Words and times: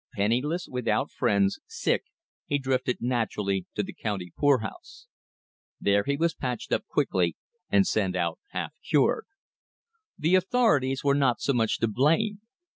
Penniless, 0.15 0.67
without 0.67 1.11
friends, 1.11 1.59
sick, 1.67 2.05
he 2.47 2.57
drifted 2.57 2.97
naturally 3.03 3.67
to 3.75 3.83
the 3.83 3.93
county 3.93 4.33
poorhouse. 4.35 5.05
There 5.79 6.05
he 6.07 6.17
was 6.17 6.33
patched 6.33 6.73
up 6.73 6.87
quickly 6.87 7.37
and 7.69 7.85
sent 7.85 8.15
out 8.15 8.39
half 8.49 8.73
cured. 8.83 9.27
The 10.17 10.33
authorities 10.33 11.03
were 11.03 11.13
not 11.13 11.39
so 11.39 11.53
much 11.53 11.77
to 11.81 11.87
blame. 11.87 12.41